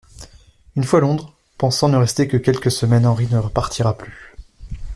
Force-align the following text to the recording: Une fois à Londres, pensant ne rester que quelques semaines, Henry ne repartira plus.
Une 0.75 0.83
fois 0.83 0.97
à 0.97 1.01
Londres, 1.01 1.31
pensant 1.59 1.87
ne 1.87 1.95
rester 1.95 2.27
que 2.27 2.35
quelques 2.37 2.71
semaines, 2.71 3.05
Henry 3.05 3.27
ne 3.27 3.37
repartira 3.37 3.95
plus. 3.95 4.35